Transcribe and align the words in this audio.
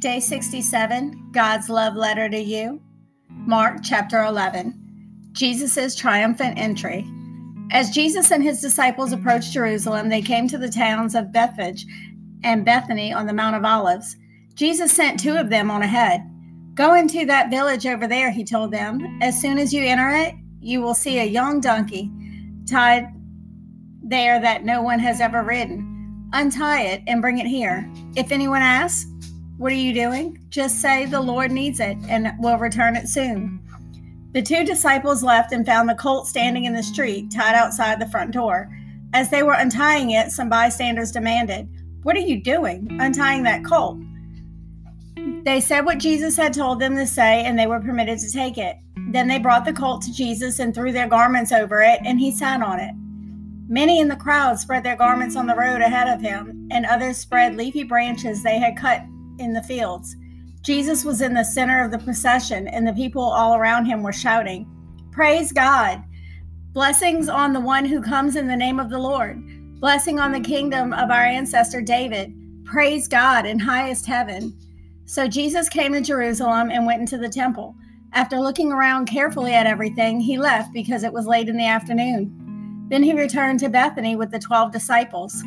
Day 0.00 0.18
67 0.18 1.28
God's 1.30 1.68
Love 1.68 1.94
Letter 1.94 2.26
to 2.30 2.38
You. 2.38 2.80
Mark 3.28 3.80
chapter 3.82 4.22
11. 4.22 5.28
Jesus' 5.32 5.94
triumphant 5.94 6.58
entry. 6.58 7.06
As 7.70 7.90
Jesus 7.90 8.30
and 8.30 8.42
his 8.42 8.62
disciples 8.62 9.12
approached 9.12 9.52
Jerusalem, 9.52 10.08
they 10.08 10.22
came 10.22 10.48
to 10.48 10.56
the 10.56 10.70
towns 10.70 11.14
of 11.14 11.32
Bethphage 11.32 11.84
and 12.42 12.64
Bethany 12.64 13.12
on 13.12 13.26
the 13.26 13.34
Mount 13.34 13.56
of 13.56 13.64
Olives. 13.66 14.16
Jesus 14.54 14.90
sent 14.90 15.20
two 15.20 15.34
of 15.34 15.50
them 15.50 15.70
on 15.70 15.82
ahead. 15.82 16.22
Go 16.72 16.94
into 16.94 17.26
that 17.26 17.50
village 17.50 17.84
over 17.84 18.06
there, 18.06 18.30
he 18.30 18.42
told 18.42 18.70
them. 18.70 19.18
As 19.20 19.38
soon 19.38 19.58
as 19.58 19.70
you 19.70 19.84
enter 19.84 20.08
it, 20.08 20.34
you 20.62 20.80
will 20.80 20.94
see 20.94 21.18
a 21.18 21.24
young 21.24 21.60
donkey 21.60 22.10
tied 22.66 23.06
there 24.02 24.40
that 24.40 24.64
no 24.64 24.80
one 24.80 24.98
has 24.98 25.20
ever 25.20 25.42
ridden. 25.42 26.30
Untie 26.32 26.84
it 26.84 27.02
and 27.06 27.20
bring 27.20 27.36
it 27.36 27.46
here. 27.46 27.86
If 28.16 28.32
anyone 28.32 28.62
asks, 28.62 29.09
What 29.60 29.72
are 29.72 29.74
you 29.74 29.92
doing? 29.92 30.38
Just 30.48 30.80
say, 30.80 31.04
The 31.04 31.20
Lord 31.20 31.52
needs 31.52 31.80
it 31.80 31.98
and 32.08 32.32
we'll 32.38 32.56
return 32.56 32.96
it 32.96 33.08
soon. 33.08 33.60
The 34.32 34.40
two 34.40 34.64
disciples 34.64 35.22
left 35.22 35.52
and 35.52 35.66
found 35.66 35.86
the 35.86 35.94
colt 35.94 36.26
standing 36.26 36.64
in 36.64 36.72
the 36.72 36.82
street, 36.82 37.30
tied 37.30 37.54
outside 37.54 38.00
the 38.00 38.08
front 38.08 38.30
door. 38.30 38.70
As 39.12 39.28
they 39.28 39.42
were 39.42 39.52
untying 39.52 40.12
it, 40.12 40.30
some 40.30 40.48
bystanders 40.48 41.12
demanded, 41.12 41.68
What 42.04 42.16
are 42.16 42.20
you 42.20 42.42
doing, 42.42 42.88
untying 43.02 43.42
that 43.42 43.62
colt? 43.62 43.98
They 45.44 45.60
said 45.60 45.84
what 45.84 45.98
Jesus 45.98 46.38
had 46.38 46.54
told 46.54 46.80
them 46.80 46.96
to 46.96 47.06
say, 47.06 47.44
and 47.44 47.58
they 47.58 47.66
were 47.66 47.80
permitted 47.80 48.18
to 48.20 48.32
take 48.32 48.56
it. 48.56 48.78
Then 49.10 49.28
they 49.28 49.38
brought 49.38 49.66
the 49.66 49.74
colt 49.74 50.00
to 50.04 50.12
Jesus 50.14 50.58
and 50.58 50.74
threw 50.74 50.90
their 50.90 51.06
garments 51.06 51.52
over 51.52 51.82
it, 51.82 52.00
and 52.02 52.18
he 52.18 52.32
sat 52.32 52.62
on 52.62 52.80
it. 52.80 52.94
Many 53.68 54.00
in 54.00 54.08
the 54.08 54.16
crowd 54.16 54.58
spread 54.58 54.84
their 54.84 54.96
garments 54.96 55.36
on 55.36 55.46
the 55.46 55.54
road 55.54 55.82
ahead 55.82 56.08
of 56.08 56.22
him, 56.22 56.66
and 56.70 56.86
others 56.86 57.18
spread 57.18 57.56
leafy 57.56 57.84
branches 57.84 58.42
they 58.42 58.58
had 58.58 58.78
cut 58.78 59.02
in 59.40 59.52
the 59.52 59.62
fields. 59.62 60.14
Jesus 60.62 61.04
was 61.04 61.20
in 61.22 61.34
the 61.34 61.44
center 61.44 61.82
of 61.82 61.90
the 61.90 61.98
procession, 61.98 62.68
and 62.68 62.86
the 62.86 62.92
people 62.92 63.22
all 63.22 63.56
around 63.56 63.86
him 63.86 64.02
were 64.02 64.12
shouting, 64.12 64.70
Praise 65.10 65.52
God! 65.52 66.04
Blessings 66.72 67.28
on 67.28 67.52
the 67.52 67.60
one 67.60 67.84
who 67.84 68.00
comes 68.00 68.36
in 68.36 68.46
the 68.46 68.56
name 68.56 68.78
of 68.78 68.90
the 68.90 68.98
Lord. 68.98 69.42
Blessing 69.80 70.20
on 70.20 70.30
the 70.30 70.40
kingdom 70.40 70.92
of 70.92 71.10
our 71.10 71.24
ancestor 71.24 71.80
David. 71.80 72.32
Praise 72.64 73.08
God 73.08 73.46
in 73.46 73.58
highest 73.58 74.06
heaven. 74.06 74.56
So 75.06 75.26
Jesus 75.26 75.68
came 75.68 75.94
to 75.94 76.00
Jerusalem 76.00 76.70
and 76.70 76.86
went 76.86 77.00
into 77.00 77.18
the 77.18 77.28
temple. 77.28 77.74
After 78.12 78.38
looking 78.38 78.70
around 78.70 79.06
carefully 79.06 79.54
at 79.54 79.66
everything, 79.66 80.20
he 80.20 80.38
left 80.38 80.72
because 80.72 81.02
it 81.02 81.12
was 81.12 81.26
late 81.26 81.48
in 81.48 81.56
the 81.56 81.66
afternoon. 81.66 82.86
Then 82.90 83.02
he 83.02 83.12
returned 83.12 83.60
to 83.60 83.68
Bethany 83.68 84.14
with 84.14 84.30
the 84.30 84.38
12 84.38 84.70
disciples. 84.70 85.42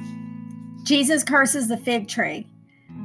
Jesus 0.83 1.23
curses 1.23 1.67
the 1.67 1.77
fig 1.77 2.07
tree. 2.07 2.47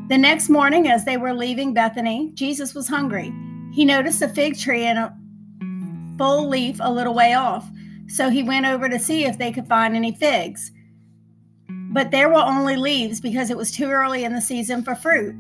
The 0.09 0.19
next 0.19 0.49
morning, 0.49 0.89
as 0.89 1.05
they 1.05 1.19
were 1.19 1.35
leaving 1.35 1.75
Bethany, 1.75 2.31
Jesus 2.33 2.75
was 2.75 2.89
hungry. 2.89 3.33
He 3.73 3.85
noticed 3.85 4.23
a 4.23 4.29
fig 4.29 4.59
tree 4.59 4.87
in 4.87 4.97
a 4.97 5.15
full 6.17 6.49
leaf 6.49 6.79
a 6.81 6.91
little 6.91 7.15
way 7.15 7.35
off, 7.35 7.69
so 8.07 8.31
he 8.31 8.43
went 8.43 8.65
over 8.65 8.89
to 8.89 8.99
see 8.99 9.27
if 9.27 9.37
they 9.37 9.53
could 9.53 9.69
find 9.69 9.95
any 9.95 10.13
figs. 10.13 10.73
But 11.69 12.11
there 12.11 12.31
were 12.31 12.37
only 12.37 12.77
leaves 12.77 13.21
because 13.21 13.51
it 13.51 13.57
was 13.57 13.71
too 13.71 13.91
early 13.91 14.25
in 14.25 14.33
the 14.33 14.41
season 14.41 14.83
for 14.83 14.95
fruit. 14.95 15.35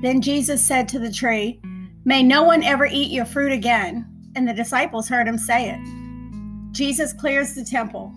Then 0.00 0.22
Jesus 0.22 0.62
said 0.62 0.88
to 0.88 0.98
the 0.98 1.12
tree, 1.12 1.60
May 2.06 2.22
no 2.22 2.42
one 2.42 2.62
ever 2.62 2.86
eat 2.86 3.10
your 3.10 3.26
fruit 3.26 3.52
again. 3.52 4.06
And 4.34 4.48
the 4.48 4.54
disciples 4.54 5.08
heard 5.08 5.28
him 5.28 5.36
say 5.36 5.70
it. 5.70 6.72
Jesus 6.72 7.12
clears 7.12 7.54
the 7.54 7.64
temple. 7.64 8.14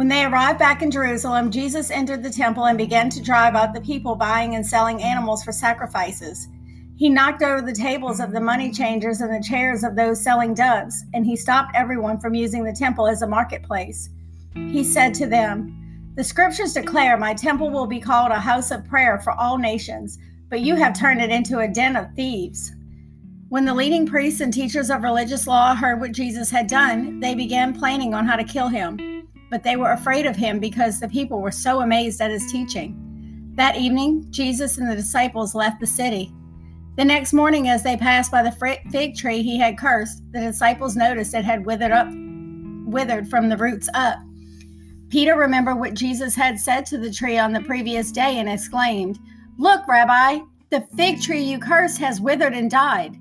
When 0.00 0.08
they 0.08 0.24
arrived 0.24 0.58
back 0.58 0.80
in 0.80 0.90
Jerusalem, 0.90 1.50
Jesus 1.50 1.90
entered 1.90 2.22
the 2.22 2.30
temple 2.30 2.64
and 2.64 2.78
began 2.78 3.10
to 3.10 3.22
drive 3.22 3.54
out 3.54 3.74
the 3.74 3.82
people 3.82 4.14
buying 4.14 4.54
and 4.54 4.66
selling 4.66 5.02
animals 5.02 5.44
for 5.44 5.52
sacrifices. 5.52 6.48
He 6.96 7.10
knocked 7.10 7.42
over 7.42 7.60
the 7.60 7.74
tables 7.74 8.18
of 8.18 8.32
the 8.32 8.40
money 8.40 8.72
changers 8.72 9.20
and 9.20 9.30
the 9.30 9.46
chairs 9.46 9.84
of 9.84 9.96
those 9.96 10.24
selling 10.24 10.54
doves, 10.54 11.04
and 11.12 11.26
he 11.26 11.36
stopped 11.36 11.72
everyone 11.74 12.18
from 12.18 12.32
using 12.32 12.64
the 12.64 12.72
temple 12.72 13.06
as 13.06 13.20
a 13.20 13.26
marketplace. 13.26 14.08
He 14.54 14.84
said 14.84 15.12
to 15.16 15.26
them, 15.26 16.10
The 16.14 16.24
scriptures 16.24 16.72
declare, 16.72 17.18
My 17.18 17.34
temple 17.34 17.68
will 17.68 17.86
be 17.86 18.00
called 18.00 18.32
a 18.32 18.40
house 18.40 18.70
of 18.70 18.88
prayer 18.88 19.18
for 19.18 19.34
all 19.34 19.58
nations, 19.58 20.18
but 20.48 20.60
you 20.60 20.76
have 20.76 20.98
turned 20.98 21.20
it 21.20 21.28
into 21.28 21.58
a 21.58 21.68
den 21.68 21.96
of 21.96 22.10
thieves. 22.14 22.72
When 23.50 23.66
the 23.66 23.74
leading 23.74 24.06
priests 24.06 24.40
and 24.40 24.50
teachers 24.50 24.88
of 24.88 25.02
religious 25.02 25.46
law 25.46 25.74
heard 25.74 26.00
what 26.00 26.12
Jesus 26.12 26.50
had 26.50 26.68
done, 26.68 27.20
they 27.20 27.34
began 27.34 27.78
planning 27.78 28.14
on 28.14 28.26
how 28.26 28.36
to 28.36 28.44
kill 28.44 28.68
him. 28.68 29.09
But 29.50 29.62
they 29.62 29.76
were 29.76 29.92
afraid 29.92 30.26
of 30.26 30.36
him 30.36 30.60
because 30.60 31.00
the 31.00 31.08
people 31.08 31.40
were 31.40 31.50
so 31.50 31.80
amazed 31.80 32.20
at 32.20 32.30
his 32.30 32.50
teaching. 32.50 33.52
That 33.56 33.76
evening, 33.76 34.26
Jesus 34.30 34.78
and 34.78 34.88
the 34.88 34.96
disciples 34.96 35.54
left 35.54 35.80
the 35.80 35.86
city. 35.86 36.32
The 36.96 37.04
next 37.04 37.32
morning, 37.32 37.68
as 37.68 37.82
they 37.82 37.96
passed 37.96 38.30
by 38.30 38.42
the 38.42 38.78
fig 38.90 39.16
tree 39.16 39.42
he 39.42 39.58
had 39.58 39.78
cursed, 39.78 40.22
the 40.32 40.40
disciples 40.40 40.96
noticed 40.96 41.34
it 41.34 41.44
had 41.44 41.66
withered 41.66 41.92
up, 41.92 42.08
withered 42.86 43.28
from 43.28 43.48
the 43.48 43.56
roots 43.56 43.88
up. 43.94 44.18
Peter 45.08 45.36
remembered 45.36 45.78
what 45.78 45.94
Jesus 45.94 46.36
had 46.36 46.58
said 46.58 46.86
to 46.86 46.98
the 46.98 47.12
tree 47.12 47.36
on 47.36 47.52
the 47.52 47.62
previous 47.62 48.12
day 48.12 48.38
and 48.38 48.48
exclaimed, 48.48 49.18
Look, 49.58 49.86
Rabbi, 49.88 50.40
the 50.70 50.86
fig 50.96 51.20
tree 51.20 51.42
you 51.42 51.58
cursed 51.58 51.98
has 51.98 52.20
withered 52.20 52.54
and 52.54 52.70
died. 52.70 53.16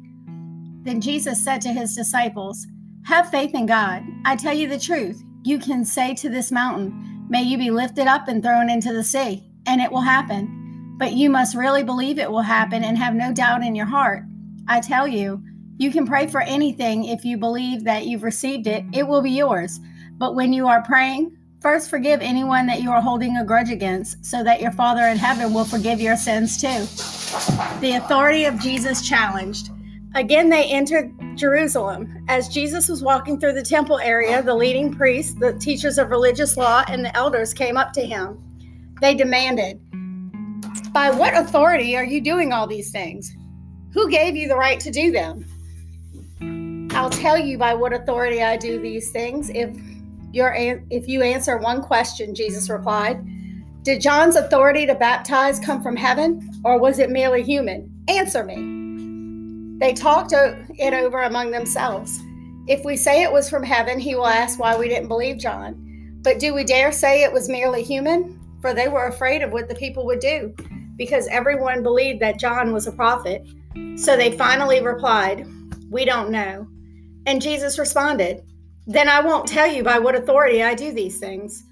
Then 0.83 1.01
Jesus 1.01 1.43
said 1.43 1.61
to 1.61 1.69
his 1.69 1.95
disciples, 1.95 2.67
Have 3.05 3.31
faith 3.31 3.55
in 3.55 3.65
God. 3.65 4.03
I 4.25 4.35
tell 4.35 4.53
you 4.53 4.67
the 4.67 4.79
truth. 4.79 5.23
You 5.49 5.57
can 5.57 5.83
say 5.83 6.13
to 6.13 6.29
this 6.29 6.51
mountain, 6.51 7.25
May 7.27 7.41
you 7.41 7.57
be 7.57 7.71
lifted 7.71 8.05
up 8.05 8.27
and 8.27 8.43
thrown 8.43 8.69
into 8.69 8.93
the 8.93 9.03
sea, 9.03 9.49
and 9.65 9.81
it 9.81 9.91
will 9.91 10.01
happen. 10.01 10.93
But 10.99 11.13
you 11.13 11.31
must 11.31 11.55
really 11.55 11.81
believe 11.81 12.19
it 12.19 12.29
will 12.29 12.43
happen 12.43 12.83
and 12.83 12.95
have 12.99 13.15
no 13.15 13.33
doubt 13.33 13.63
in 13.63 13.73
your 13.73 13.87
heart. 13.87 14.25
I 14.67 14.79
tell 14.79 15.07
you, 15.07 15.43
you 15.79 15.91
can 15.91 16.05
pray 16.05 16.27
for 16.27 16.41
anything 16.41 17.05
if 17.05 17.25
you 17.25 17.35
believe 17.35 17.83
that 17.85 18.05
you've 18.05 18.21
received 18.21 18.67
it, 18.67 18.85
it 18.93 19.07
will 19.07 19.23
be 19.23 19.31
yours. 19.31 19.79
But 20.19 20.35
when 20.35 20.53
you 20.53 20.67
are 20.67 20.83
praying, 20.83 21.35
first 21.61 21.89
forgive 21.89 22.21
anyone 22.21 22.67
that 22.67 22.83
you 22.83 22.91
are 22.91 23.01
holding 23.01 23.35
a 23.37 23.43
grudge 23.43 23.71
against, 23.71 24.23
so 24.23 24.43
that 24.43 24.61
your 24.61 24.73
Father 24.73 25.07
in 25.07 25.17
heaven 25.17 25.51
will 25.51 25.65
forgive 25.65 25.99
your 25.99 26.15
sins 26.15 26.61
too. 26.61 26.85
The 27.81 27.95
authority 27.95 28.45
of 28.45 28.59
Jesus 28.59 29.01
challenged. 29.01 29.71
Again, 30.15 30.49
they 30.49 30.65
entered 30.65 31.13
Jerusalem. 31.35 32.25
As 32.27 32.49
Jesus 32.49 32.89
was 32.89 33.03
walking 33.03 33.39
through 33.39 33.53
the 33.53 33.61
temple 33.61 33.99
area, 33.99 34.41
the 34.41 34.55
leading 34.55 34.93
priests, 34.93 35.35
the 35.39 35.53
teachers 35.53 35.97
of 35.97 36.09
religious 36.09 36.57
law, 36.57 36.83
and 36.87 37.05
the 37.05 37.15
elders 37.15 37.53
came 37.53 37.77
up 37.77 37.93
to 37.93 38.05
him. 38.05 38.43
They 39.01 39.13
demanded, 39.13 39.79
By 40.91 41.11
what 41.11 41.37
authority 41.37 41.95
are 41.95 42.03
you 42.03 42.21
doing 42.21 42.51
all 42.51 42.65
these 42.65 42.91
things? 42.91 43.35
Who 43.93 44.09
gave 44.09 44.35
you 44.35 44.47
the 44.47 44.55
right 44.57 44.79
to 44.79 44.91
do 44.91 45.11
them? 45.11 45.45
I'll 46.91 47.09
tell 47.09 47.37
you 47.37 47.57
by 47.57 47.75
what 47.75 47.93
authority 47.93 48.41
I 48.41 48.57
do 48.57 48.79
these 48.81 49.11
things 49.11 49.49
if 49.51 49.69
you're 50.31 50.53
if 50.89 51.07
you 51.07 51.21
answer 51.21 51.57
one 51.57 51.81
question, 51.81 52.35
Jesus 52.35 52.69
replied. 52.69 53.25
Did 53.83 54.01
John's 54.01 54.35
authority 54.35 54.85
to 54.85 54.95
baptize 54.95 55.59
come 55.59 55.81
from 55.81 55.95
heaven 55.95 56.49
or 56.63 56.77
was 56.77 56.99
it 56.99 57.09
merely 57.09 57.41
human? 57.43 57.89
Answer 58.07 58.43
me. 58.43 58.78
They 59.79 59.93
talked 59.93 60.33
it 60.33 60.93
over 60.93 61.21
among 61.21 61.51
themselves. 61.51 62.19
If 62.67 62.83
we 62.83 62.97
say 62.97 63.23
it 63.23 63.31
was 63.31 63.49
from 63.49 63.63
heaven, 63.63 63.97
he 63.97 64.13
will 64.13 64.27
ask 64.27 64.59
why 64.59 64.77
we 64.77 64.89
didn't 64.89 65.07
believe 65.07 65.37
John. 65.37 66.19
But 66.21 66.39
do 66.39 66.53
we 66.53 66.65
dare 66.65 66.91
say 66.91 67.23
it 67.23 67.31
was 67.31 67.47
merely 67.49 67.81
human? 67.81 68.39
For 68.61 68.73
they 68.73 68.89
were 68.89 69.07
afraid 69.07 69.41
of 69.41 69.51
what 69.51 69.69
the 69.69 69.75
people 69.75 70.05
would 70.05 70.19
do, 70.19 70.53
because 70.97 71.27
everyone 71.27 71.81
believed 71.81 72.19
that 72.19 72.39
John 72.39 72.73
was 72.73 72.87
a 72.87 72.91
prophet. 72.91 73.47
So 73.95 74.17
they 74.17 74.37
finally 74.37 74.81
replied, 74.81 75.47
We 75.89 76.03
don't 76.03 76.29
know. 76.29 76.67
And 77.25 77.41
Jesus 77.41 77.79
responded, 77.79 78.43
Then 78.85 79.07
I 79.07 79.21
won't 79.21 79.47
tell 79.47 79.67
you 79.67 79.81
by 79.81 79.97
what 79.97 80.15
authority 80.15 80.61
I 80.61 80.73
do 80.75 80.91
these 80.91 81.19
things. 81.19 81.63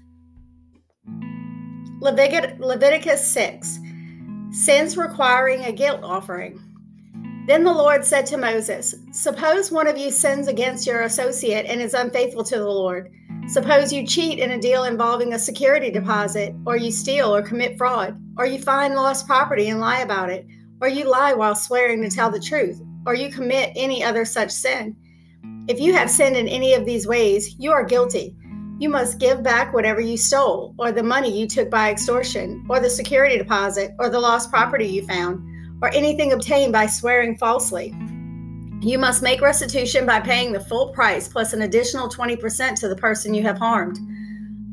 Leviticus 2.00 3.26
6 3.26 3.78
Sins 4.50 4.96
requiring 4.96 5.64
a 5.64 5.72
guilt 5.72 6.00
offering. 6.02 6.58
Then 7.48 7.64
the 7.64 7.72
Lord 7.72 8.04
said 8.04 8.26
to 8.26 8.36
Moses, 8.36 8.94
Suppose 9.10 9.72
one 9.72 9.86
of 9.86 9.96
you 9.96 10.10
sins 10.10 10.48
against 10.48 10.86
your 10.86 11.04
associate 11.04 11.64
and 11.64 11.80
is 11.80 11.94
unfaithful 11.94 12.44
to 12.44 12.58
the 12.58 12.68
Lord. 12.68 13.10
Suppose 13.46 13.90
you 13.90 14.06
cheat 14.06 14.38
in 14.38 14.50
a 14.50 14.60
deal 14.60 14.84
involving 14.84 15.32
a 15.32 15.38
security 15.38 15.90
deposit, 15.90 16.54
or 16.66 16.76
you 16.76 16.92
steal 16.92 17.34
or 17.34 17.40
commit 17.40 17.78
fraud, 17.78 18.20
or 18.36 18.44
you 18.44 18.60
find 18.60 18.94
lost 18.94 19.26
property 19.26 19.70
and 19.70 19.80
lie 19.80 20.00
about 20.00 20.28
it, 20.28 20.46
or 20.82 20.88
you 20.88 21.08
lie 21.08 21.32
while 21.32 21.54
swearing 21.54 22.02
to 22.02 22.10
tell 22.10 22.30
the 22.30 22.38
truth, 22.38 22.82
or 23.06 23.14
you 23.14 23.30
commit 23.30 23.72
any 23.74 24.04
other 24.04 24.26
such 24.26 24.50
sin. 24.50 24.94
If 25.68 25.80
you 25.80 25.94
have 25.94 26.10
sinned 26.10 26.36
in 26.36 26.48
any 26.48 26.74
of 26.74 26.84
these 26.84 27.06
ways, 27.06 27.56
you 27.58 27.72
are 27.72 27.82
guilty. 27.82 28.36
You 28.78 28.90
must 28.90 29.18
give 29.18 29.42
back 29.42 29.72
whatever 29.72 30.02
you 30.02 30.18
stole, 30.18 30.74
or 30.78 30.92
the 30.92 31.02
money 31.02 31.40
you 31.40 31.48
took 31.48 31.70
by 31.70 31.90
extortion, 31.90 32.66
or 32.68 32.78
the 32.78 32.90
security 32.90 33.38
deposit, 33.38 33.92
or 33.98 34.10
the 34.10 34.20
lost 34.20 34.50
property 34.50 34.86
you 34.86 35.06
found 35.06 35.42
or 35.82 35.92
anything 35.94 36.32
obtained 36.32 36.72
by 36.72 36.86
swearing 36.86 37.36
falsely. 37.36 37.94
You 38.80 38.98
must 38.98 39.22
make 39.22 39.40
restitution 39.40 40.06
by 40.06 40.20
paying 40.20 40.52
the 40.52 40.60
full 40.60 40.90
price 40.90 41.26
plus 41.26 41.52
an 41.52 41.62
additional 41.62 42.08
20% 42.08 42.78
to 42.80 42.88
the 42.88 42.96
person 42.96 43.34
you 43.34 43.42
have 43.42 43.58
harmed. 43.58 43.98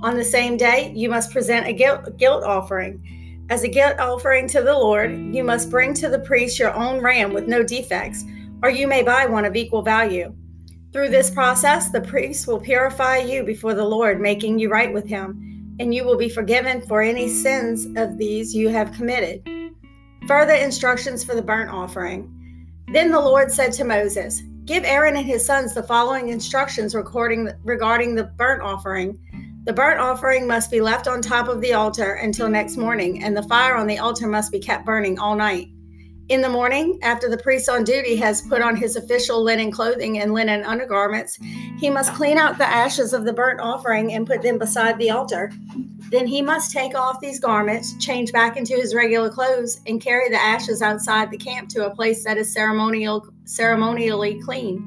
On 0.02 0.16
the 0.16 0.24
same 0.24 0.58
day, 0.58 0.92
you 0.96 1.10
must 1.10 1.32
present 1.32 1.66
a 1.66 1.74
guilt, 1.74 2.18
guilt 2.18 2.44
offering. 2.44 3.46
As 3.50 3.64
a 3.64 3.68
guilt 3.68 4.00
offering 4.00 4.48
to 4.50 4.62
the 4.62 4.74
Lord, 4.74 5.12
you 5.12 5.44
must 5.44 5.72
bring 5.72 5.94
to 5.96 6.10
the 6.10 6.20
priest 6.20 6.60
your 6.60 6.74
own 6.74 7.02
ram 7.02 7.34
with 7.34 7.48
no 7.48 7.64
defects, 7.64 8.24
or 8.62 8.70
you 8.70 8.88
may 8.88 9.02
buy 9.02 9.26
one 9.26 9.46
of 9.46 9.56
equal 9.56 9.82
value. 9.82 10.36
Through 10.94 11.10
this 11.10 11.30
process, 11.30 11.90
the 11.90 12.02
priest 12.02 12.48
will 12.48 12.60
purify 12.60 13.18
you 13.18 13.44
before 13.44 13.74
the 13.74 13.84
Lord, 13.84 14.22
making 14.22 14.60
you 14.60 14.70
right 14.70 14.94
with 14.94 15.08
him, 15.08 15.76
and 15.80 15.94
you 15.94 16.06
will 16.06 16.18
be 16.18 16.30
forgiven 16.30 16.82
for 16.82 17.02
any 17.02 17.28
sins 17.28 17.88
of 17.98 18.18
these 18.18 18.56
you 18.56 18.70
have 18.70 18.94
committed. 18.94 19.44
Further 20.28 20.54
instructions 20.54 21.24
for 21.24 21.36
the 21.36 21.42
burnt 21.42 21.70
offering. 21.70 22.32
Then 22.92 23.12
the 23.12 23.20
Lord 23.20 23.52
said 23.52 23.74
to 23.74 23.84
Moses, 23.84 24.42
Give 24.66 24.84
Aaron 24.84 25.16
and 25.16 25.26
his 25.26 25.46
sons 25.46 25.76
the 25.76 25.84
following 25.84 26.30
instructions 26.30 26.96
regarding 26.96 27.46
the 27.46 28.32
burnt 28.36 28.64
offering. 28.64 29.20
The 29.66 29.74
burnt 29.74 30.00
offering 30.00 30.48
must 30.48 30.72
be 30.72 30.82
left 30.82 31.08
on 31.08 31.22
top 31.22 31.48
of 31.48 31.62
the 31.62 31.74
altar 31.74 32.14
until 32.14 32.50
next 32.50 32.76
morning, 32.76 33.24
and 33.24 33.38
the 33.38 33.44
fire 33.44 33.76
on 33.76 33.86
the 33.86 34.00
altar 34.00 34.28
must 34.28 34.52
be 34.52 34.60
kept 34.60 34.86
burning 34.86 35.20
all 35.20 35.36
night. 35.36 35.68
In 36.28 36.42
the 36.42 36.50
morning, 36.50 36.98
after 37.04 37.30
the 37.30 37.38
priest 37.38 37.70
on 37.70 37.84
duty 37.84 38.16
has 38.16 38.42
put 38.42 38.60
on 38.60 38.76
his 38.76 38.96
official 38.96 39.44
linen 39.44 39.70
clothing 39.70 40.18
and 40.18 40.34
linen 40.34 40.64
undergarments, 40.64 41.38
he 41.78 41.88
must 41.88 42.16
clean 42.16 42.40
out 42.40 42.58
the 42.58 42.68
ashes 42.68 43.14
of 43.14 43.26
the 43.26 43.34
burnt 43.34 43.60
offering 43.60 44.14
and 44.14 44.26
put 44.26 44.42
them 44.42 44.58
beside 44.58 44.98
the 44.98 45.12
altar. 45.12 45.52
Then 46.10 46.26
he 46.26 46.42
must 46.42 46.72
take 46.72 46.96
off 46.96 47.20
these 47.20 47.40
garments, 47.40 47.96
change 48.04 48.32
back 48.32 48.58
into 48.58 48.74
his 48.74 48.96
regular 48.96 49.30
clothes, 49.30 49.82
and 49.86 50.02
carry 50.02 50.30
the 50.30 50.42
ashes 50.42 50.82
outside 50.82 51.30
the 51.30 51.38
camp 51.38 51.70
to 51.70 51.86
a 51.86 51.94
place 51.94 52.24
that 52.24 52.38
is 52.38 52.52
ceremonial, 52.52 53.28
ceremonially 53.44 54.42
clean. 54.42 54.82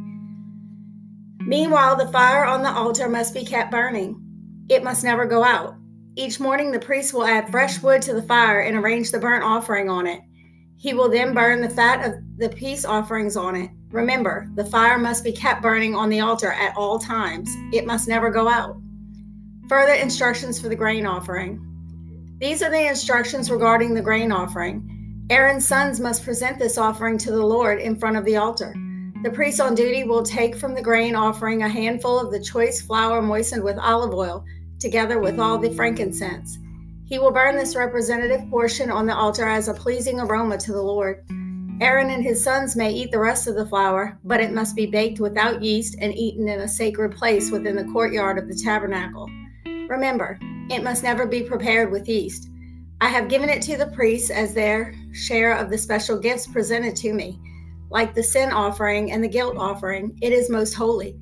Meanwhile, 1.38 1.96
the 1.96 2.08
fire 2.08 2.46
on 2.46 2.64
the 2.64 2.72
altar 2.72 3.08
must 3.08 3.32
be 3.32 3.44
kept 3.44 3.70
burning. 3.70 4.20
It 4.68 4.82
must 4.82 5.04
never 5.04 5.24
go 5.24 5.44
out. 5.44 5.76
Each 6.16 6.40
morning, 6.40 6.72
the 6.72 6.80
priest 6.80 7.14
will 7.14 7.24
add 7.24 7.48
fresh 7.48 7.80
wood 7.80 8.02
to 8.02 8.12
the 8.12 8.22
fire 8.22 8.62
and 8.62 8.76
arrange 8.76 9.12
the 9.12 9.20
burnt 9.20 9.44
offering 9.44 9.88
on 9.88 10.08
it. 10.08 10.20
He 10.78 10.94
will 10.94 11.08
then 11.08 11.34
burn 11.34 11.60
the 11.60 11.68
fat 11.68 12.06
of 12.06 12.14
the 12.38 12.48
peace 12.48 12.84
offerings 12.84 13.36
on 13.36 13.56
it. 13.56 13.70
Remember, 13.90 14.48
the 14.54 14.64
fire 14.64 14.96
must 14.96 15.24
be 15.24 15.32
kept 15.32 15.60
burning 15.60 15.96
on 15.96 16.08
the 16.08 16.20
altar 16.20 16.52
at 16.52 16.76
all 16.76 16.98
times, 16.98 17.50
it 17.72 17.84
must 17.84 18.06
never 18.06 18.30
go 18.30 18.48
out. 18.48 18.76
Further 19.68 19.94
instructions 19.94 20.60
for 20.60 20.68
the 20.68 20.76
grain 20.76 21.04
offering. 21.04 21.64
These 22.38 22.62
are 22.62 22.70
the 22.70 22.88
instructions 22.88 23.50
regarding 23.50 23.92
the 23.92 24.02
grain 24.02 24.30
offering. 24.30 25.26
Aaron's 25.30 25.66
sons 25.66 25.98
must 25.98 26.24
present 26.24 26.58
this 26.58 26.78
offering 26.78 27.18
to 27.18 27.32
the 27.32 27.44
Lord 27.44 27.80
in 27.80 27.98
front 27.98 28.16
of 28.16 28.24
the 28.24 28.36
altar. 28.36 28.72
The 29.24 29.30
priest 29.30 29.60
on 29.60 29.74
duty 29.74 30.04
will 30.04 30.22
take 30.22 30.54
from 30.54 30.74
the 30.74 30.82
grain 30.82 31.16
offering 31.16 31.64
a 31.64 31.68
handful 31.68 32.20
of 32.20 32.30
the 32.30 32.40
choice 32.40 32.80
flour 32.80 33.20
moistened 33.20 33.64
with 33.64 33.78
olive 33.78 34.14
oil 34.14 34.44
together 34.78 35.18
with 35.18 35.40
all 35.40 35.58
the 35.58 35.74
frankincense. 35.74 36.56
He 37.08 37.18
will 37.18 37.30
burn 37.30 37.56
this 37.56 37.74
representative 37.74 38.50
portion 38.50 38.90
on 38.90 39.06
the 39.06 39.16
altar 39.16 39.48
as 39.48 39.68
a 39.68 39.74
pleasing 39.74 40.20
aroma 40.20 40.58
to 40.58 40.72
the 40.72 40.82
Lord. 40.82 41.24
Aaron 41.80 42.10
and 42.10 42.22
his 42.22 42.44
sons 42.44 42.76
may 42.76 42.92
eat 42.92 43.10
the 43.10 43.18
rest 43.18 43.46
of 43.46 43.54
the 43.54 43.64
flour, 43.64 44.18
but 44.24 44.40
it 44.40 44.52
must 44.52 44.76
be 44.76 44.84
baked 44.84 45.18
without 45.18 45.62
yeast 45.62 45.96
and 46.00 46.14
eaten 46.14 46.48
in 46.48 46.60
a 46.60 46.68
sacred 46.68 47.16
place 47.16 47.50
within 47.50 47.76
the 47.76 47.90
courtyard 47.92 48.36
of 48.36 48.46
the 48.46 48.54
tabernacle. 48.54 49.30
Remember, 49.88 50.38
it 50.68 50.82
must 50.82 51.02
never 51.02 51.26
be 51.26 51.42
prepared 51.42 51.90
with 51.90 52.08
yeast. 52.08 52.50
I 53.00 53.08
have 53.08 53.30
given 53.30 53.48
it 53.48 53.62
to 53.62 53.78
the 53.78 53.86
priests 53.86 54.28
as 54.28 54.52
their 54.52 54.94
share 55.12 55.56
of 55.56 55.70
the 55.70 55.78
special 55.78 56.18
gifts 56.18 56.46
presented 56.46 56.94
to 56.96 57.14
me. 57.14 57.40
Like 57.90 58.12
the 58.12 58.22
sin 58.22 58.52
offering 58.52 59.12
and 59.12 59.24
the 59.24 59.28
guilt 59.28 59.56
offering, 59.56 60.18
it 60.20 60.34
is 60.34 60.50
most 60.50 60.74
holy. 60.74 61.16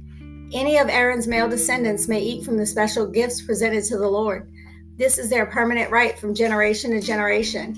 Any 0.52 0.78
of 0.78 0.88
Aaron's 0.88 1.28
male 1.28 1.48
descendants 1.48 2.08
may 2.08 2.20
eat 2.20 2.44
from 2.44 2.56
the 2.56 2.66
special 2.66 3.06
gifts 3.06 3.42
presented 3.42 3.84
to 3.84 3.98
the 3.98 4.08
Lord. 4.08 4.50
This 4.96 5.19
is 5.19 5.28
their 5.28 5.44
permanent 5.44 5.90
right 5.90 6.19
from 6.19 6.34
generation 6.34 6.93
to 6.93 7.00
generation. 7.00 7.76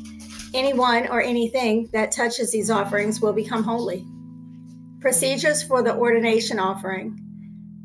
Anyone 0.55 1.09
or 1.09 1.21
anything 1.21 1.89
that 1.93 2.13
touches 2.13 2.53
these 2.53 2.71
offerings 2.71 3.21
will 3.21 3.33
become 3.33 3.65
holy. 3.65 4.07
Procedures 5.01 5.63
for 5.63 5.83
the 5.83 5.97
ordination 5.97 6.61
offering. 6.61 7.19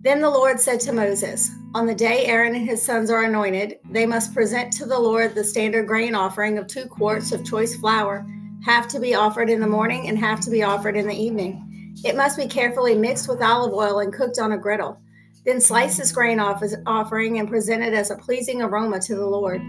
Then 0.01 0.21
the 0.21 0.29
Lord 0.29 0.59
said 0.59 0.79
to 0.81 0.93
Moses, 0.93 1.49
On 1.73 1.87
the 1.87 1.95
day 1.95 2.25
Aaron 2.25 2.55
and 2.55 2.67
his 2.67 2.83
sons 2.83 3.09
are 3.09 3.23
anointed, 3.23 3.79
they 3.89 4.05
must 4.05 4.35
present 4.35 4.71
to 4.73 4.85
the 4.85 4.99
Lord 4.99 5.33
the 5.33 5.43
standard 5.43 5.87
grain 5.87 6.13
offering 6.13 6.59
of 6.59 6.67
two 6.67 6.85
quarts 6.85 7.31
of 7.31 7.45
choice 7.45 7.75
flour, 7.75 8.27
half 8.63 8.87
to 8.89 8.99
be 8.99 9.15
offered 9.15 9.49
in 9.49 9.59
the 9.59 9.67
morning 9.67 10.09
and 10.09 10.17
half 10.17 10.41
to 10.41 10.51
be 10.51 10.61
offered 10.61 10.95
in 10.95 11.07
the 11.07 11.15
evening. 11.15 11.95
It 12.03 12.15
must 12.15 12.37
be 12.37 12.47
carefully 12.47 12.95
mixed 12.95 13.27
with 13.27 13.41
olive 13.41 13.73
oil 13.73 13.99
and 13.99 14.13
cooked 14.13 14.37
on 14.37 14.51
a 14.51 14.57
griddle. 14.57 14.99
Then 15.45 15.59
slice 15.59 15.97
this 15.97 16.11
grain 16.11 16.39
offering 16.39 17.39
and 17.39 17.49
present 17.49 17.83
it 17.83 17.93
as 17.93 18.11
a 18.11 18.15
pleasing 18.15 18.61
aroma 18.61 18.99
to 19.01 19.15
the 19.15 19.25
Lord. 19.25 19.61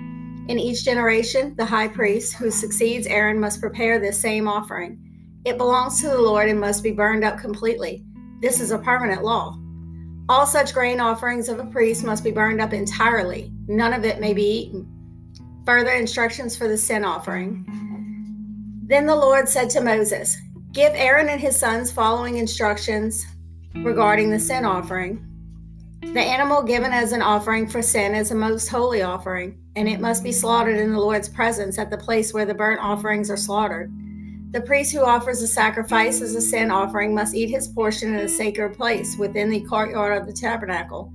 In 0.46 0.58
each 0.58 0.84
generation, 0.84 1.54
the 1.56 1.64
high 1.64 1.88
priest 1.88 2.34
who 2.34 2.50
succeeds 2.50 3.06
Aaron 3.06 3.40
must 3.40 3.60
prepare 3.60 3.98
this 3.98 4.20
same 4.20 4.46
offering. 4.46 4.98
It 5.44 5.58
belongs 5.58 6.00
to 6.00 6.08
the 6.08 6.20
Lord 6.20 6.48
and 6.48 6.60
must 6.60 6.82
be 6.82 6.92
burned 6.92 7.24
up 7.24 7.38
completely. 7.38 8.04
This 8.40 8.60
is 8.60 8.70
a 8.70 8.78
permanent 8.78 9.24
law. 9.24 9.58
All 10.28 10.46
such 10.46 10.72
grain 10.72 11.00
offerings 11.00 11.48
of 11.48 11.58
a 11.58 11.66
priest 11.66 12.04
must 12.04 12.22
be 12.22 12.30
burned 12.30 12.60
up 12.60 12.72
entirely. 12.72 13.52
None 13.66 13.92
of 13.92 14.04
it 14.04 14.20
may 14.20 14.32
be 14.32 14.44
eaten. 14.44 14.88
Further 15.66 15.92
instructions 15.92 16.56
for 16.56 16.68
the 16.68 16.78
sin 16.78 17.04
offering. 17.04 17.66
Then 18.86 19.06
the 19.06 19.16
Lord 19.16 19.48
said 19.48 19.70
to 19.70 19.80
Moses, 19.80 20.36
Give 20.72 20.92
Aaron 20.94 21.28
and 21.28 21.40
his 21.40 21.58
sons 21.58 21.90
following 21.90 22.36
instructions 22.36 23.24
regarding 23.76 24.30
the 24.30 24.40
sin 24.40 24.64
offering. 24.64 25.33
The 26.12 26.20
animal 26.20 26.62
given 26.62 26.92
as 26.92 27.12
an 27.12 27.22
offering 27.22 27.66
for 27.66 27.82
sin 27.82 28.14
is 28.14 28.30
a 28.30 28.34
most 28.34 28.68
holy 28.68 29.02
offering, 29.02 29.58
and 29.74 29.88
it 29.88 30.00
must 30.00 30.22
be 30.22 30.30
slaughtered 30.30 30.76
in 30.76 30.92
the 30.92 31.00
Lord's 31.00 31.28
presence 31.28 31.78
at 31.78 31.90
the 31.90 31.98
place 31.98 32.32
where 32.32 32.44
the 32.44 32.54
burnt 32.54 32.80
offerings 32.80 33.30
are 33.30 33.36
slaughtered. 33.36 33.92
The 34.52 34.60
priest 34.60 34.92
who 34.92 35.04
offers 35.04 35.42
a 35.42 35.48
sacrifice 35.48 36.20
as 36.20 36.36
a 36.36 36.40
sin 36.40 36.70
offering 36.70 37.12
must 37.14 37.34
eat 37.34 37.50
his 37.50 37.66
portion 37.66 38.14
in 38.14 38.20
a 38.20 38.28
sacred 38.28 38.76
place 38.76 39.16
within 39.16 39.50
the 39.50 39.62
courtyard 39.62 40.16
of 40.16 40.28
the 40.28 40.32
tabernacle. 40.32 41.12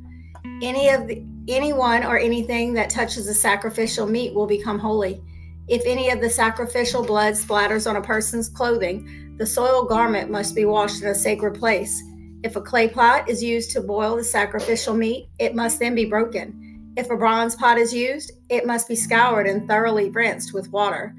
Any 0.62 0.89
of 0.89 1.07
the, 1.07 1.24
anyone 1.47 2.03
or 2.03 2.18
anything 2.18 2.74
that 2.74 2.89
touches 2.89 3.27
the 3.27 3.33
sacrificial 3.33 4.06
meat 4.06 4.33
will 4.33 4.47
become 4.47 4.80
holy. 4.80 5.21
If 5.69 5.83
any 5.86 6.09
of 6.09 6.19
the 6.19 6.30
sacrificial 6.30 7.06
blood 7.06 7.36
splatters 7.36 7.89
on 7.89 7.95
a 7.95 8.01
person's 8.01 8.50
clothing, 8.50 9.36
the 9.38 9.45
soiled 9.45 9.88
garment 9.88 10.30
must 10.30 10.53
be 10.53 10.65
washed 10.65 11.01
in 11.01 11.07
a 11.07 11.15
sacred 11.15 11.56
place. 11.56 12.03
If 12.41 12.56
a 12.56 12.62
clay 12.62 12.88
pot 12.88 13.30
is 13.30 13.44
used 13.44 13.71
to 13.71 13.81
boil 13.81 14.15
the 14.15 14.24
sacrificial 14.24 14.94
meat, 14.94 15.30
it 15.39 15.56
must 15.56 15.77
then 15.80 15.94
be 15.94 16.06
broken. 16.06 16.94
If 16.95 17.09
a 17.09 17.18
bronze 17.18 17.56
pot 17.56 17.77
is 17.77 17.94
used, 17.94 18.31
it 18.47 18.65
must 18.65 18.88
be 18.88 18.95
scoured 18.95 19.45
and 19.45 19.68
thoroughly 19.68 20.09
rinsed 20.09 20.53
with 20.53 20.72
water. 20.72 21.13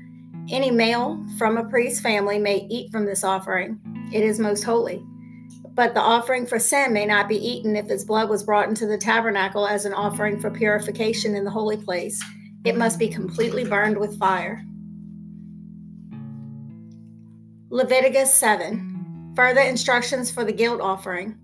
Any 0.51 0.71
male 0.71 1.23
from 1.37 1.59
a 1.59 1.65
priest's 1.65 2.01
family 2.01 2.39
may 2.39 2.67
eat 2.71 2.91
from 2.91 3.05
this 3.05 3.23
offering. 3.23 3.79
It 4.13 4.25
is 4.25 4.39
most 4.39 4.65
holy. 4.65 5.05
But 5.75 5.93
the 5.93 6.01
offering 6.01 6.47
for 6.47 6.59
sin 6.59 6.95
may 6.95 7.05
not 7.05 7.29
be 7.29 7.37
eaten 7.37 7.77
if 7.77 7.91
its 7.91 8.05
blood 8.05 8.31
was 8.31 8.43
brought 8.43 8.69
into 8.69 8.87
the 8.87 8.99
tabernacle 8.99 9.67
as 9.67 9.85
an 9.85 9.93
offering 9.93 10.41
for 10.41 10.51
purification 10.51 11.35
in 11.35 11.45
the 11.45 11.51
holy 11.51 11.77
place. 11.77 12.23
It 12.65 12.79
must 12.79 12.99
be 12.99 13.09
completely 13.09 13.65
burned 13.65 13.99
with 13.99 14.19
fire. 14.19 14.65
Leviticus 17.69 18.35
7 18.35 18.90
Further 19.37 19.61
instructions 19.61 20.31
for 20.31 20.45
the 20.45 20.53
guilt 20.53 20.81
offering. 20.81 21.39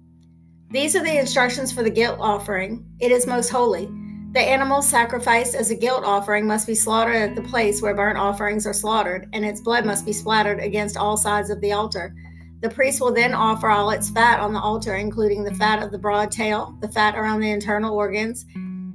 These 0.71 0.97
are 0.97 1.05
the 1.05 1.19
instructions 1.19 1.71
for 1.71 1.85
the 1.85 1.91
guilt 1.91 2.19
offering. 2.21 2.85
It 2.99 3.13
is 3.13 3.27
most 3.27 3.49
holy. 3.49 3.89
The 4.33 4.41
animal 4.41 4.83
sacrificed 4.83 5.55
as 5.55 5.71
a 5.71 5.77
guilt 5.77 6.05
offering 6.05 6.47
must 6.47 6.67
be 6.67 6.75
slaughtered 6.75 7.15
at 7.15 7.37
the 7.37 7.43
place 7.43 7.81
where 7.81 7.95
burnt 7.95 8.19
offerings 8.19 8.67
are 8.67 8.73
slaughtered, 8.73 9.29
and 9.33 9.45
its 9.45 9.61
blood 9.61 9.87
must 9.87 10.05
be 10.05 10.13
splattered 10.13 10.59
against 10.59 10.97
all 10.97 11.17
sides 11.17 11.49
of 11.49 11.61
the 11.61 11.73
altar. 11.73 12.15
The 12.61 12.71
priest 12.71 13.01
will 13.01 13.13
then 13.13 13.33
offer 13.33 13.69
all 13.69 13.91
its 13.91 14.11
fat 14.11 14.41
on 14.41 14.53
the 14.53 14.61
altar, 14.61 14.97
including 14.97 15.45
the 15.45 15.55
fat 15.55 15.83
of 15.83 15.93
the 15.93 15.99
broad 15.99 16.33
tail, 16.33 16.77
the 16.81 16.89
fat 16.89 17.15
around 17.15 17.41
the 17.41 17.51
internal 17.51 17.95
organs, 17.95 18.45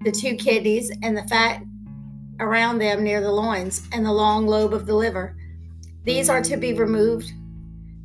the 0.04 0.12
two 0.12 0.36
kidneys, 0.36 0.92
and 1.02 1.16
the 1.16 1.28
fat 1.28 1.64
around 2.40 2.80
them 2.80 3.04
near 3.04 3.22
the 3.22 3.32
loins, 3.32 3.88
and 3.94 4.06
the 4.06 4.12
long 4.12 4.46
lobe 4.46 4.74
of 4.74 4.86
the 4.86 4.96
liver. 4.96 5.38
These 6.04 6.30
are 6.30 6.42
to 6.42 6.58
be 6.58 6.74
removed 6.74 7.32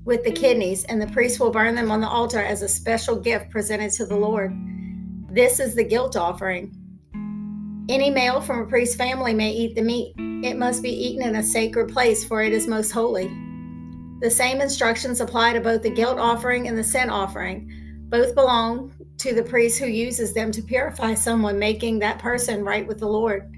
with 0.07 0.23
the 0.25 0.31
mm-hmm. 0.31 0.41
kidneys, 0.41 0.85
and 0.85 1.03
the 1.03 1.09
priest 1.09 1.39
will 1.39 1.51
burn 1.51 1.75
them 1.75 1.91
on 1.91 2.01
the 2.01 2.09
altar 2.09 2.41
as 2.41 2.63
a 2.63 2.69
special 2.69 3.17
gift 3.17 3.51
presented 3.51 3.91
to 3.93 4.07
the 4.07 4.17
Lord. 4.17 4.57
This 5.29 5.61
is 5.61 5.75
the 5.75 5.85
guilt 5.85 6.17
offering. 6.17 6.75
Any 7.89 8.09
male 8.09 8.41
from 8.41 8.61
a 8.61 8.67
priest's 8.67 8.97
family 8.97 9.35
may 9.35 9.51
eat 9.51 9.75
the 9.75 9.83
meat. 9.83 10.15
It 10.17 10.57
must 10.57 10.83
be 10.83 10.91
eaten 10.91 11.27
in 11.27 11.37
a 11.37 11.43
sacred 11.43 11.93
place, 11.93 12.25
for 12.25 12.43
it 12.43 12.53
is 12.53 12.67
most 12.67 12.91
holy. 12.91 13.29
The 14.21 14.31
same 14.31 14.61
instructions 14.61 15.21
apply 15.21 15.53
to 15.53 15.61
both 15.61 15.83
the 15.83 15.91
guilt 15.91 16.19
offering 16.19 16.69
and 16.69 16.79
the 16.79 16.85
sin 16.85 17.11
offering. 17.11 17.71
Both 18.09 18.35
belong 18.35 18.95
to 19.19 19.35
the 19.35 19.43
priest 19.43 19.79
who 19.79 19.87
uses 19.87 20.33
them 20.33 20.53
to 20.53 20.63
purify 20.63 21.15
someone, 21.15 21.59
making 21.59 21.99
that 21.99 22.21
person 22.21 22.65
right 22.65 22.87
with 22.87 23.01
the 23.01 23.09
Lord. 23.09 23.53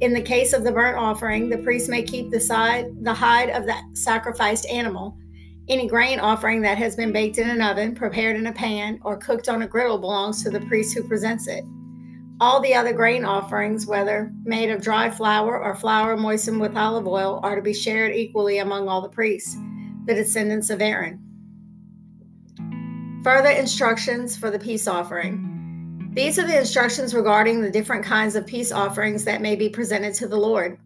In 0.00 0.12
the 0.12 0.20
case 0.20 0.52
of 0.52 0.64
the 0.64 0.72
burnt 0.72 0.98
offering, 0.98 1.48
the 1.48 1.58
priest 1.58 1.88
may 1.88 2.02
keep 2.02 2.30
the 2.30 2.40
side 2.40 2.86
the 3.02 3.14
hide 3.14 3.50
of 3.50 3.66
the 3.66 3.76
sacrificed 3.94 4.66
animal. 4.66 5.16
Any 5.72 5.86
grain 5.86 6.20
offering 6.20 6.60
that 6.62 6.76
has 6.76 6.94
been 6.96 7.12
baked 7.12 7.38
in 7.38 7.48
an 7.48 7.62
oven, 7.62 7.94
prepared 7.94 8.36
in 8.36 8.46
a 8.46 8.52
pan, 8.52 9.00
or 9.02 9.16
cooked 9.16 9.48
on 9.48 9.62
a 9.62 9.66
griddle 9.66 9.96
belongs 9.96 10.42
to 10.42 10.50
the 10.50 10.60
priest 10.60 10.94
who 10.94 11.02
presents 11.02 11.46
it. 11.46 11.64
All 12.42 12.60
the 12.60 12.74
other 12.74 12.92
grain 12.92 13.24
offerings, 13.24 13.86
whether 13.86 14.30
made 14.44 14.68
of 14.68 14.82
dry 14.82 15.08
flour 15.08 15.58
or 15.58 15.74
flour 15.74 16.14
moistened 16.14 16.60
with 16.60 16.76
olive 16.76 17.06
oil, 17.06 17.40
are 17.42 17.56
to 17.56 17.62
be 17.62 17.72
shared 17.72 18.14
equally 18.14 18.58
among 18.58 18.86
all 18.86 19.00
the 19.00 19.08
priests, 19.08 19.56
the 20.04 20.14
descendants 20.14 20.68
of 20.68 20.82
Aaron. 20.82 21.18
Further 23.24 23.48
instructions 23.48 24.36
for 24.36 24.50
the 24.50 24.58
peace 24.58 24.86
offering. 24.86 26.10
These 26.12 26.38
are 26.38 26.46
the 26.46 26.58
instructions 26.58 27.14
regarding 27.14 27.62
the 27.62 27.70
different 27.70 28.04
kinds 28.04 28.36
of 28.36 28.46
peace 28.46 28.72
offerings 28.72 29.24
that 29.24 29.40
may 29.40 29.56
be 29.56 29.70
presented 29.70 30.12
to 30.16 30.28
the 30.28 30.36
Lord. 30.36 30.76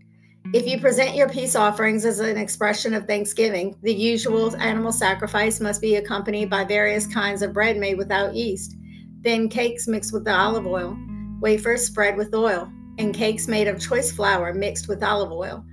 If 0.53 0.67
you 0.67 0.81
present 0.81 1.17
your 1.17 1.29
peace 1.29 1.57
offerings 1.57 2.05
as 2.05 2.21
an 2.21 2.37
expression 2.37 2.95
of 2.95 3.07
thanksgiving, 3.07 3.76
the 3.83 3.93
usual 3.93 4.55
animal 4.57 4.93
sacrifice 4.93 5.61
must 5.61 5.81
be 5.81 5.97
accompanied 5.97 6.49
by 6.50 6.65
various 6.65 7.07
kinds 7.07 7.43
of 7.43 7.53
bread 7.53 7.76
made 7.76 7.99
without 7.99 8.35
yeast, 8.35 8.76
then 9.23 9.49
cakes 9.49 9.88
mixed 9.88 10.12
with 10.12 10.25
the 10.25 10.35
olive 10.35 10.67
oil 10.67 10.97
wafers 11.41 11.87
spread 11.87 12.17
with 12.17 12.35
oil, 12.35 12.71
and 12.99 13.15
cakes 13.15 13.49
made 13.49 13.69
of 13.69 13.81
choice 13.81 14.11
flour 14.12 14.55
mixed 14.55 14.88
with 14.88 15.03
olive 15.03 15.33
oil. 15.33 15.65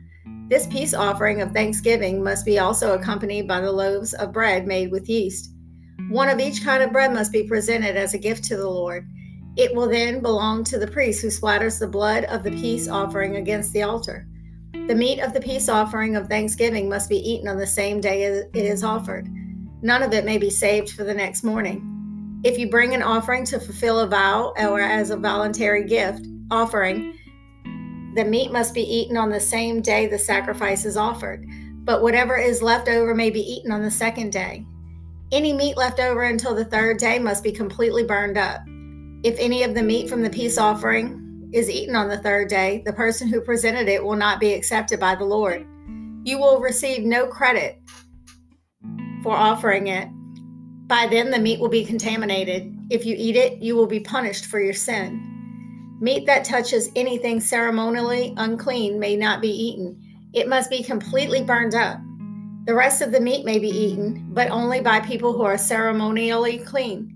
This 0.49 0.67
peace 0.67 0.93
offering 0.93 1.41
of 1.41 1.51
thanksgiving 1.51 2.23
must 2.23 2.45
be 2.45 2.59
also 2.59 2.95
accompanied 2.95 3.47
by 3.47 3.61
the 3.61 3.71
loaves 3.71 4.13
of 4.15 4.33
bread 4.33 4.67
made 4.67 4.91
with 4.91 5.09
yeast. 5.09 5.51
One 6.09 6.29
of 6.29 6.39
each 6.39 6.63
kind 6.63 6.83
of 6.83 6.91
bread 6.91 7.13
must 7.13 7.31
be 7.31 7.47
presented 7.47 7.95
as 7.95 8.13
a 8.13 8.17
gift 8.17 8.43
to 8.45 8.57
the 8.57 8.69
Lord. 8.69 9.07
It 9.55 9.73
will 9.73 9.87
then 9.87 10.21
belong 10.21 10.63
to 10.65 10.79
the 10.79 10.87
priest 10.87 11.21
who 11.21 11.27
splatters 11.27 11.79
the 11.79 11.87
blood 11.87 12.25
of 12.25 12.43
the 12.43 12.51
peace 12.51 12.89
offering 12.89 13.37
against 13.37 13.71
the 13.71 13.83
altar. 13.83 14.27
The 14.73 14.95
meat 14.95 15.19
of 15.19 15.33
the 15.33 15.39
peace 15.39 15.69
offering 15.69 16.15
of 16.15 16.27
thanksgiving 16.27 16.89
must 16.89 17.09
be 17.09 17.17
eaten 17.17 17.47
on 17.47 17.57
the 17.57 17.65
same 17.65 18.01
day 18.01 18.23
it 18.23 18.49
is 18.53 18.83
offered. 18.83 19.29
None 19.81 20.03
of 20.03 20.13
it 20.13 20.25
may 20.25 20.37
be 20.37 20.49
saved 20.49 20.91
for 20.91 21.03
the 21.03 21.13
next 21.13 21.43
morning. 21.43 22.41
If 22.43 22.57
you 22.57 22.69
bring 22.69 22.93
an 22.93 23.01
offering 23.01 23.45
to 23.45 23.59
fulfill 23.59 23.99
a 23.99 24.07
vow 24.07 24.53
or 24.57 24.81
as 24.81 25.09
a 25.09 25.15
voluntary 25.15 25.85
gift 25.85 26.25
offering, 26.51 27.17
the 28.15 28.25
meat 28.25 28.51
must 28.51 28.73
be 28.73 28.81
eaten 28.81 29.15
on 29.15 29.29
the 29.29 29.39
same 29.39 29.81
day 29.81 30.07
the 30.07 30.19
sacrifice 30.19 30.83
is 30.83 30.97
offered, 30.97 31.45
but 31.85 32.01
whatever 32.01 32.35
is 32.35 32.61
left 32.61 32.89
over 32.89 33.15
may 33.15 33.29
be 33.29 33.39
eaten 33.39 33.71
on 33.71 33.81
the 33.81 33.91
second 33.91 34.33
day. 34.33 34.65
Any 35.31 35.53
meat 35.53 35.77
left 35.77 36.01
over 36.01 36.23
until 36.23 36.53
the 36.53 36.65
third 36.65 36.97
day 36.97 37.19
must 37.19 37.43
be 37.43 37.51
completely 37.53 38.03
burned 38.03 38.37
up. 38.37 38.61
If 39.23 39.37
any 39.39 39.63
of 39.63 39.73
the 39.73 39.81
meat 39.81 40.09
from 40.09 40.21
the 40.21 40.29
peace 40.29 40.57
offering 40.57 41.22
is 41.53 41.69
eaten 41.69 41.95
on 41.95 42.09
the 42.09 42.17
third 42.17 42.49
day, 42.49 42.81
the 42.85 42.93
person 42.93 43.27
who 43.27 43.39
presented 43.39 43.87
it 43.87 44.03
will 44.03 44.15
not 44.15 44.39
be 44.39 44.53
accepted 44.53 44.99
by 44.99 45.15
the 45.15 45.25
Lord. 45.25 45.65
You 46.25 46.39
will 46.39 46.59
receive 46.59 47.03
no 47.03 47.27
credit 47.27 47.79
for 49.23 49.35
offering 49.35 49.87
it 49.87 50.09
by 50.87 51.07
then, 51.07 51.31
the 51.31 51.39
meat 51.39 51.59
will 51.59 51.69
be 51.69 51.85
contaminated. 51.85 52.77
If 52.89 53.05
you 53.05 53.15
eat 53.17 53.35
it, 53.35 53.61
you 53.61 53.75
will 53.75 53.87
be 53.87 54.01
punished 54.01 54.45
for 54.45 54.59
your 54.59 54.73
sin. 54.73 55.97
Meat 56.01 56.25
that 56.25 56.43
touches 56.43 56.91
anything 56.95 57.39
ceremonially 57.39 58.33
unclean 58.37 58.99
may 58.99 59.15
not 59.15 59.41
be 59.41 59.49
eaten. 59.49 59.99
It 60.33 60.49
must 60.49 60.69
be 60.69 60.83
completely 60.83 61.41
burned 61.41 61.73
up. 61.73 61.99
The 62.65 62.75
rest 62.75 63.01
of 63.01 63.11
the 63.11 63.21
meat 63.21 63.45
may 63.45 63.59
be 63.59 63.69
eaten, 63.69 64.25
but 64.33 64.51
only 64.51 64.81
by 64.81 64.99
people 64.99 65.33
who 65.33 65.43
are 65.43 65.57
ceremonially 65.57 66.59
clean. 66.59 67.12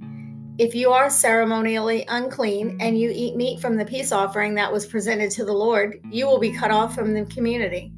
If 0.59 0.73
you 0.73 0.89
are 0.89 1.07
ceremonially 1.07 2.03
unclean 2.07 2.77
and 2.79 2.97
you 2.97 3.11
eat 3.13 3.35
meat 3.35 3.59
from 3.59 3.77
the 3.77 3.85
peace 3.85 4.11
offering 4.11 4.55
that 4.55 4.73
was 4.73 4.87
presented 4.87 5.29
to 5.31 5.45
the 5.45 5.53
Lord, 5.53 5.99
you 6.09 6.25
will 6.25 6.39
be 6.39 6.51
cut 6.51 6.71
off 6.71 6.95
from 6.95 7.13
the 7.13 7.25
community. 7.25 7.93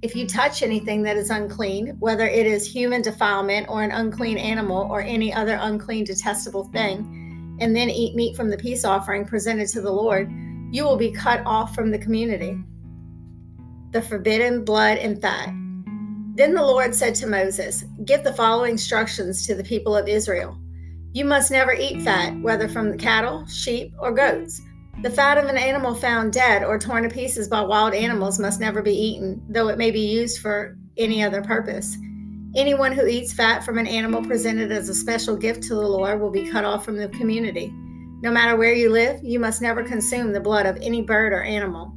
If 0.00 0.14
you 0.14 0.24
touch 0.24 0.62
anything 0.62 1.02
that 1.02 1.16
is 1.16 1.30
unclean, 1.30 1.96
whether 1.98 2.28
it 2.28 2.46
is 2.46 2.72
human 2.72 3.02
defilement 3.02 3.66
or 3.68 3.82
an 3.82 3.90
unclean 3.90 4.38
animal 4.38 4.86
or 4.88 5.00
any 5.00 5.34
other 5.34 5.58
unclean, 5.60 6.04
detestable 6.04 6.64
thing, 6.68 7.58
and 7.60 7.74
then 7.74 7.90
eat 7.90 8.14
meat 8.14 8.36
from 8.36 8.48
the 8.48 8.58
peace 8.58 8.84
offering 8.84 9.24
presented 9.24 9.66
to 9.70 9.80
the 9.80 9.90
Lord, 9.90 10.30
you 10.70 10.84
will 10.84 10.96
be 10.96 11.10
cut 11.10 11.42
off 11.44 11.74
from 11.74 11.90
the 11.90 11.98
community. 11.98 12.56
The 13.90 14.02
forbidden 14.02 14.64
blood 14.64 14.98
and 14.98 15.20
fat. 15.20 15.48
Then 16.36 16.54
the 16.54 16.62
Lord 16.62 16.94
said 16.94 17.16
to 17.16 17.26
Moses, 17.26 17.84
Give 18.04 18.22
the 18.22 18.32
following 18.34 18.72
instructions 18.72 19.44
to 19.48 19.56
the 19.56 19.64
people 19.64 19.96
of 19.96 20.06
Israel. 20.06 20.60
You 21.14 21.24
must 21.24 21.50
never 21.50 21.72
eat 21.72 22.02
fat, 22.02 22.38
whether 22.40 22.68
from 22.68 22.90
the 22.90 22.98
cattle, 22.98 23.46
sheep, 23.46 23.94
or 23.98 24.12
goats 24.12 24.60
the 25.02 25.10
fat 25.10 25.38
of 25.38 25.46
an 25.46 25.58
animal 25.58 25.94
found 25.94 26.32
dead 26.32 26.62
or 26.62 26.78
torn 26.78 27.02
to 27.02 27.08
pieces 27.08 27.48
by 27.48 27.60
wild 27.60 27.94
animals 27.94 28.38
must 28.38 28.60
never 28.60 28.80
be 28.80 28.94
eaten, 28.94 29.42
though 29.48 29.68
it 29.68 29.76
may 29.76 29.90
be 29.90 30.00
used 30.00 30.40
for 30.40 30.78
any 30.96 31.22
other 31.22 31.42
purpose. 31.42 31.96
Anyone 32.54 32.92
who 32.92 33.06
eats 33.06 33.32
fat 33.32 33.64
from 33.64 33.78
an 33.78 33.88
animal 33.88 34.24
presented 34.24 34.70
as 34.70 34.88
a 34.88 34.94
special 34.94 35.36
gift 35.36 35.64
to 35.64 35.74
the 35.74 35.80
Lord 35.80 36.20
will 36.20 36.30
be 36.30 36.48
cut 36.48 36.64
off 36.64 36.84
from 36.84 36.96
the 36.96 37.08
community. 37.08 37.70
No 38.22 38.30
matter 38.30 38.56
where 38.56 38.72
you 38.72 38.88
live, 38.88 39.20
you 39.22 39.40
must 39.40 39.60
never 39.60 39.82
consume 39.82 40.32
the 40.32 40.40
blood 40.40 40.64
of 40.64 40.78
any 40.80 41.02
bird 41.02 41.32
or 41.32 41.42
animal. 41.42 41.92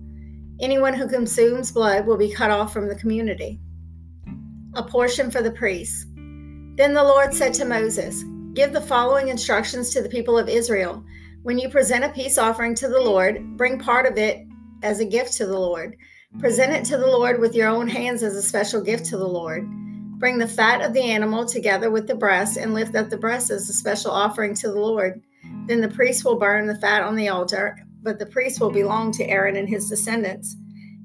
Anyone 0.60 0.96
who 0.96 1.08
consumes 1.08 1.72
blood 1.72 2.08
will 2.08 2.18
be 2.18 2.34
cut 2.34 2.50
off 2.50 2.74
from 2.74 2.90
the 2.90 2.96
community. 2.96 3.62
A 4.74 4.84
portion 4.84 5.30
for 5.30 5.44
the 5.44 5.52
priests. 5.52 6.06
Then 6.76 6.94
the 6.94 7.04
Lord 7.04 7.34
said 7.34 7.54
to 7.56 7.66
Moses, 7.66 8.24
Give 8.58 8.74
the 8.74 8.82
following 8.82 9.28
instructions 9.28 9.92
to 9.92 10.02
the 10.02 10.10
people 10.10 10.36
of 10.36 10.50
Israel. 10.50 11.04
When 11.44 11.60
you 11.60 11.70
present 11.70 12.04
a 12.04 12.10
peace 12.10 12.40
offering 12.40 12.74
to 12.74 12.88
the 12.88 13.00
Lord, 13.00 13.56
bring 13.56 13.78
part 13.78 14.08
of 14.08 14.18
it 14.18 14.48
as 14.82 15.00
a 15.00 15.06
gift 15.06 15.34
to 15.34 15.46
the 15.46 15.60
Lord. 15.60 15.96
Present 16.40 16.74
it 16.74 16.84
to 16.86 16.98
the 16.98 17.06
Lord 17.06 17.40
with 17.40 17.54
your 17.54 17.68
own 17.68 17.88
hands 17.88 18.24
as 18.24 18.36
a 18.36 18.42
special 18.42 18.82
gift 18.82 19.06
to 19.06 19.18
the 19.18 19.28
Lord. 19.28 19.70
Bring 20.18 20.40
the 20.40 20.48
fat 20.48 20.82
of 20.82 20.96
the 20.96 21.04
animal 21.04 21.46
together 21.46 21.92
with 21.92 22.08
the 22.08 22.16
breast 22.16 22.58
and 22.58 22.74
lift 22.74 22.96
up 22.96 23.12
the 23.12 23.18
breast 23.20 23.52
as 23.52 23.70
a 23.70 23.74
special 23.74 24.10
offering 24.10 24.56
to 24.56 24.70
the 24.70 24.80
Lord. 24.80 25.22
Then 25.68 25.80
the 25.80 25.90
priest 25.90 26.26
will 26.26 26.40
burn 26.40 26.66
the 26.66 26.80
fat 26.80 27.04
on 27.04 27.16
the 27.16 27.30
altar, 27.30 27.78
but 28.02 28.18
the 28.18 28.26
priest 28.26 28.60
will 28.60 28.72
belong 28.72 29.12
to 29.12 29.30
Aaron 29.30 29.56
and 29.56 29.70
his 29.70 29.88
descendants. 29.88 30.56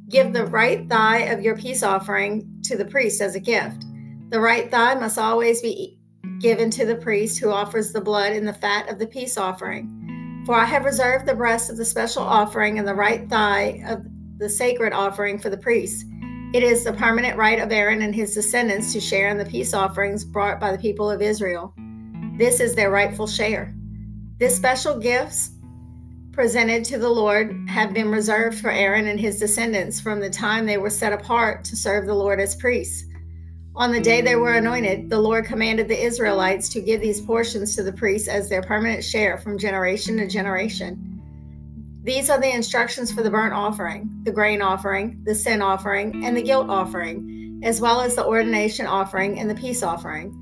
Give 0.09 0.33
the 0.33 0.47
right 0.47 0.89
thigh 0.89 1.25
of 1.25 1.43
your 1.43 1.59
peace 1.59 1.83
offering 1.83 2.63
to 2.63 2.79
the 2.79 2.87
priest 2.87 3.21
as 3.21 3.35
a 3.35 3.41
gift. 3.41 3.85
The 4.31 4.41
right 4.41 4.71
thigh 4.71 4.95
must 4.95 5.19
always 5.19 5.61
be 5.61 5.99
given 6.43 6.69
to 6.71 6.85
the 6.85 6.97
priest 6.97 7.39
who 7.39 7.51
offers 7.51 7.93
the 7.93 8.01
blood 8.01 8.33
and 8.33 8.47
the 8.47 8.53
fat 8.53 8.91
of 8.91 8.99
the 8.99 9.07
peace 9.07 9.39
offering. 9.39 10.43
For 10.45 10.57
I 10.57 10.65
have 10.65 10.85
reserved 10.85 11.25
the 11.25 11.37
breast 11.37 11.71
of 11.71 11.77
the 11.77 11.85
special 11.85 12.25
offering 12.25 12.81
and 12.81 12.87
the 12.87 12.95
right 12.95 13.31
thigh 13.31 13.85
of 13.87 14.05
the 14.39 14.49
sacred 14.49 14.93
offering 14.93 15.39
for 15.39 15.51
the 15.51 15.57
priests. 15.57 16.05
It 16.53 16.65
is 16.65 16.83
the 16.83 16.93
permanent 16.93 17.39
right 17.39 17.61
of 17.61 17.71
Aaron 17.71 18.03
and 18.03 18.13
his 18.13 18.35
descendants 18.35 18.93
to 18.93 19.01
share 19.01 19.29
in 19.29 19.39
the 19.39 19.45
peace 19.45 19.73
offerings 19.73 20.25
brought 20.25 20.59
by 20.59 20.73
the 20.73 20.83
people 20.83 21.09
of 21.09 21.23
Israel. 21.23 21.73
This 22.37 22.59
is 22.59 22.75
their 22.75 22.91
rightful 22.91 23.29
share. 23.29 23.73
This 24.39 24.57
special 24.57 24.99
gifts 24.99 25.53
presented 26.33 26.85
to 26.87 26.99
the 26.99 27.09
Lord 27.09 27.55
have 27.69 27.95
been 27.95 28.11
reserved 28.11 28.59
for 28.59 28.71
Aaron 28.71 29.07
and 29.07 29.21
his 29.21 29.39
descendants 29.39 30.01
from 30.01 30.19
the 30.19 30.31
time 30.31 30.67
they 30.67 30.79
were 30.79 30.91
set 30.91 31.13
apart 31.13 31.65
to 31.67 31.77
serve 31.77 32.07
the 32.07 32.15
Lord 32.15 32.41
as 32.41 32.57
priests. 32.57 33.05
On 33.75 33.91
the 33.91 34.01
day 34.01 34.21
they 34.21 34.37
were 34.37 34.53
anointed, 34.53 35.09
the 35.09 35.19
Lord 35.19 35.47
commanded 35.47 35.89
the 35.89 36.05
Israelites 36.05 36.69
to 36.71 36.81
give 36.83 37.01
these 37.01 37.23
portions 37.23 37.75
to 37.75 37.83
the 37.83 37.93
priests 37.93 38.29
as 38.29 38.49
their 38.49 38.63
permanent 38.63 39.03
share 39.03 39.39
from 39.39 39.59
generation 39.59 40.19
to 40.19 40.27
generation. 40.29 41.09
These 42.03 42.29
are 42.29 42.39
the 42.39 42.55
instructions 42.55 43.11
for 43.11 43.23
the 43.23 43.31
burnt 43.31 43.55
offering, 43.55 44.11
the 44.25 44.33
grain 44.33 44.61
offering, 44.61 45.23
the 45.25 45.35
sin 45.35 45.63
offering, 45.63 46.23
and 46.23 46.37
the 46.37 46.43
guilt 46.43 46.69
offering, 46.69 47.61
as 47.65 47.81
well 47.81 48.03
as 48.03 48.15
the 48.15 48.27
ordination 48.27 48.87
offering 48.87 49.39
and 49.39 49.49
the 49.49 49.55
peace 49.55 49.83
offering. 49.83 50.39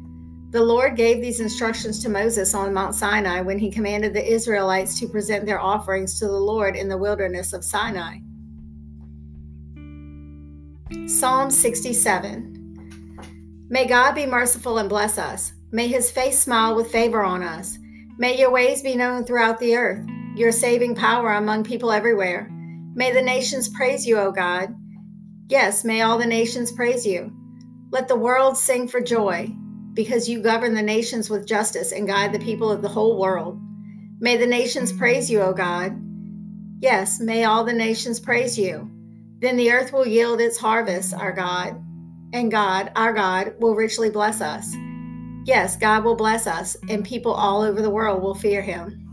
The 0.50 0.62
Lord 0.62 0.96
gave 0.96 1.20
these 1.20 1.38
instructions 1.38 2.02
to 2.02 2.08
Moses 2.08 2.52
on 2.52 2.74
Mount 2.74 2.96
Sinai 2.96 3.42
when 3.42 3.60
he 3.60 3.70
commanded 3.70 4.12
the 4.12 4.28
Israelites 4.28 4.98
to 4.98 5.06
present 5.06 5.46
their 5.46 5.60
offerings 5.60 6.18
to 6.18 6.26
the 6.26 6.32
Lord 6.32 6.74
in 6.74 6.88
the 6.88 6.98
wilderness 6.98 7.52
of 7.52 7.62
Sinai. 7.62 8.18
Psalm 11.06 11.52
67 11.52 12.59
May 13.72 13.86
God 13.86 14.16
be 14.16 14.26
merciful 14.26 14.78
and 14.78 14.88
bless 14.88 15.16
us. 15.16 15.52
May 15.70 15.86
his 15.86 16.10
face 16.10 16.40
smile 16.40 16.74
with 16.74 16.90
favor 16.90 17.22
on 17.22 17.44
us. 17.44 17.78
May 18.18 18.36
your 18.36 18.50
ways 18.50 18.82
be 18.82 18.96
known 18.96 19.24
throughout 19.24 19.60
the 19.60 19.76
earth, 19.76 20.04
your 20.34 20.50
saving 20.50 20.96
power 20.96 21.34
among 21.34 21.62
people 21.62 21.92
everywhere. 21.92 22.50
May 22.96 23.12
the 23.12 23.22
nations 23.22 23.68
praise 23.68 24.04
you, 24.04 24.18
O 24.18 24.32
God. 24.32 24.74
Yes, 25.48 25.84
may 25.84 26.00
all 26.00 26.18
the 26.18 26.26
nations 26.26 26.72
praise 26.72 27.06
you. 27.06 27.32
Let 27.92 28.08
the 28.08 28.16
world 28.16 28.56
sing 28.56 28.88
for 28.88 29.00
joy, 29.00 29.54
because 29.94 30.28
you 30.28 30.42
govern 30.42 30.74
the 30.74 30.82
nations 30.82 31.30
with 31.30 31.46
justice 31.46 31.92
and 31.92 32.08
guide 32.08 32.32
the 32.32 32.40
people 32.40 32.72
of 32.72 32.82
the 32.82 32.88
whole 32.88 33.20
world. 33.20 33.56
May 34.18 34.36
the 34.36 34.48
nations 34.48 34.92
praise 34.92 35.30
you, 35.30 35.42
O 35.42 35.52
God. 35.52 35.96
Yes, 36.80 37.20
may 37.20 37.44
all 37.44 37.62
the 37.62 37.72
nations 37.72 38.18
praise 38.18 38.58
you. 38.58 38.90
Then 39.38 39.56
the 39.56 39.70
earth 39.70 39.92
will 39.92 40.08
yield 40.08 40.40
its 40.40 40.58
harvest, 40.58 41.14
our 41.14 41.32
God 41.32 41.80
and 42.32 42.50
God, 42.50 42.92
our 42.96 43.12
God, 43.12 43.54
will 43.58 43.74
richly 43.74 44.10
bless 44.10 44.40
us. 44.40 44.74
Yes, 45.44 45.76
God 45.76 46.04
will 46.04 46.14
bless 46.14 46.46
us, 46.46 46.76
and 46.88 47.04
people 47.04 47.32
all 47.32 47.62
over 47.62 47.82
the 47.82 47.90
world 47.90 48.22
will 48.22 48.34
fear 48.34 48.62
him. 48.62 49.09